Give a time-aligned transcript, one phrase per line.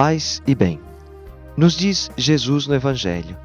[0.00, 0.80] paz e bem.
[1.54, 3.36] Nos diz Jesus no Evangelho: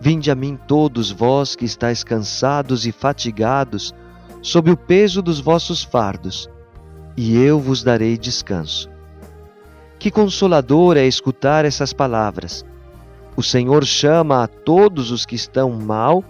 [0.00, 3.94] Vinde a mim todos vós que estáis cansados e fatigados,
[4.42, 6.50] sob o peso dos vossos fardos,
[7.16, 8.90] e eu vos darei descanso.
[10.00, 12.64] Que consolador é escutar essas palavras.
[13.36, 16.24] O Senhor chama a todos os que estão mal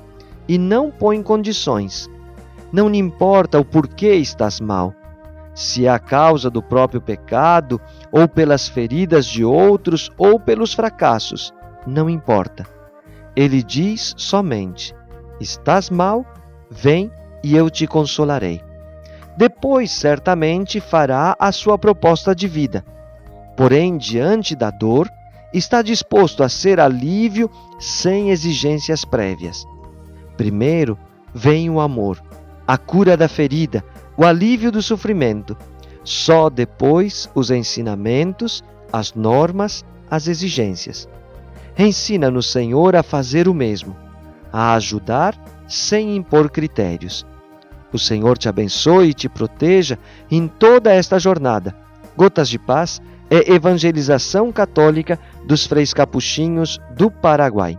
[0.46, 2.06] e não põe condições.
[2.70, 4.94] Não lhe importa o porquê estás mal
[5.54, 11.52] se é a causa do próprio pecado, ou pelas feridas de outros, ou pelos fracassos,
[11.86, 12.66] não importa.
[13.36, 14.94] Ele diz somente:
[15.40, 16.24] Estás mal?
[16.70, 17.10] Vem
[17.42, 18.62] e eu te consolarei.
[19.36, 22.84] Depois, certamente, fará a sua proposta de vida.
[23.56, 25.08] Porém, diante da dor,
[25.52, 29.64] está disposto a ser alívio sem exigências prévias.
[30.36, 30.98] Primeiro,
[31.34, 32.22] vem o amor,
[32.66, 33.84] a cura da ferida,
[34.16, 35.56] o alívio do sofrimento.
[36.04, 41.08] Só depois os ensinamentos, as normas, as exigências.
[41.78, 43.96] Ensina-nos, Senhor, a fazer o mesmo,
[44.52, 45.34] a ajudar
[45.66, 47.24] sem impor critérios.
[47.92, 49.98] O Senhor te abençoe e te proteja
[50.30, 51.74] em toda esta jornada.
[52.16, 57.78] Gotas de Paz é evangelização católica dos freis capuchinhos do Paraguai.